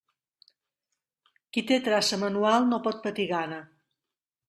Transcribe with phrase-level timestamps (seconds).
[1.51, 3.65] Qui té traça manual no pot patir gana.